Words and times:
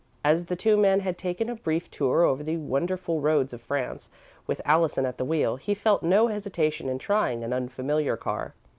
As 0.25 0.45
the 0.47 0.55
two 0.55 0.77
men 0.77 1.01
had 1.01 1.15
taken 1.15 1.47
a 1.47 1.53
brief 1.53 1.91
tour 1.91 2.23
over 2.23 2.41
the 2.41 2.57
wonderful 2.57 3.19
roads 3.21 3.53
of 3.53 3.61
France, 3.61 4.09
with 4.47 4.59
Allison 4.65 5.05
at 5.05 5.19
the 5.19 5.25
wheel, 5.25 5.57
he 5.57 5.75
felt 5.75 6.01
no 6.01 6.25
hesitation 6.25 6.89
in 6.89 6.97
trying 6.97 7.43
an 7.43 7.53
unfamiliar 7.53 8.17
car. 8.17 8.55